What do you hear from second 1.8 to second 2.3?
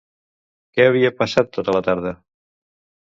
tarda?